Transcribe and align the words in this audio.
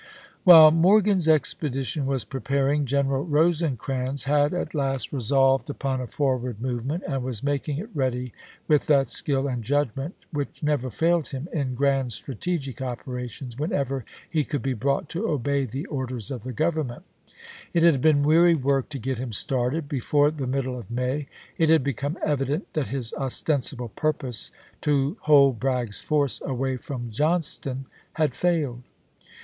While 0.45 0.71
Morgan's 0.71 1.27
expedition 1.27 2.07
was 2.07 2.25
preparing, 2.25 2.87
Gen 2.87 3.05
THE 3.05 3.11
MAKCH 3.13 3.25
TO 3.27 3.27
CHATTANOOGA 3.27 3.29
59 3.29 3.45
eral 3.45 3.45
Rosecrans 3.77 4.23
had 4.23 4.53
at 4.55 4.73
last 4.73 5.13
resolved 5.13 5.69
upon 5.69 6.01
a 6.01 6.07
forward 6.07 6.55
chap. 6.57 6.65
in. 6.65 6.71
movement, 6.71 7.03
and 7.07 7.23
was 7.23 7.43
making 7.43 7.77
it 7.77 7.89
ready 7.93 8.33
with 8.67 8.87
that 8.87 9.09
skill 9.09 9.43
isea. 9.43 9.53
and 9.53 9.63
judgment 9.63 10.15
which 10.33 10.63
never 10.63 10.89
failed 10.89 11.27
him 11.27 11.47
in 11.53 11.75
grand 11.75 12.13
strategic 12.13 12.81
operations, 12.81 13.59
whenever 13.59 14.03
he 14.27 14.43
could 14.43 14.63
be 14.63 14.73
brought 14.73 15.07
to 15.09 15.27
obey 15.29 15.65
the 15.65 15.85
orders 15.85 16.31
of 16.31 16.41
the 16.41 16.51
Grovernment. 16.51 17.03
It 17.71 17.83
had 17.83 18.01
been 18.01 18.23
weary 18.23 18.55
work 18.55 18.89
to 18.89 18.97
get 18.97 19.19
him 19.19 19.31
started. 19.31 19.87
Before 19.87 20.31
the 20.31 20.47
middle 20.47 20.79
of 20.79 20.89
May 20.89 21.27
it 21.59 21.69
had 21.69 21.83
become 21.83 22.17
evident 22.25 22.73
that 22.73 22.87
his 22.87 23.13
ostensible 23.13 23.89
purpose, 23.89 24.49
to 24.81 25.17
hold 25.19 25.59
Bragg's 25.59 25.99
force 25.99 26.41
away 26.43 26.77
from 26.77 27.11
Johnston, 27.11 27.85
had 28.13 28.33
failed. 28.33 28.81